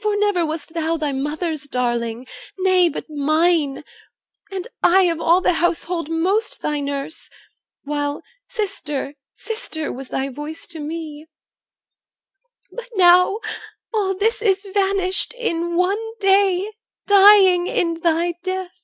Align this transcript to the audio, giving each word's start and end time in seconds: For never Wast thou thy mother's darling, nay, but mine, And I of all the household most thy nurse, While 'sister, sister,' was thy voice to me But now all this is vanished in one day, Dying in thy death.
For 0.00 0.16
never 0.16 0.46
Wast 0.46 0.72
thou 0.72 0.96
thy 0.96 1.12
mother's 1.12 1.64
darling, 1.64 2.26
nay, 2.60 2.88
but 2.88 3.10
mine, 3.10 3.84
And 4.50 4.66
I 4.82 5.02
of 5.10 5.20
all 5.20 5.42
the 5.42 5.52
household 5.52 6.08
most 6.08 6.62
thy 6.62 6.80
nurse, 6.80 7.28
While 7.82 8.22
'sister, 8.48 9.16
sister,' 9.34 9.92
was 9.92 10.08
thy 10.08 10.30
voice 10.30 10.66
to 10.68 10.80
me 10.80 11.26
But 12.72 12.88
now 12.94 13.40
all 13.92 14.14
this 14.14 14.40
is 14.40 14.62
vanished 14.62 15.34
in 15.34 15.76
one 15.76 16.00
day, 16.20 16.72
Dying 17.06 17.66
in 17.66 18.00
thy 18.00 18.36
death. 18.42 18.80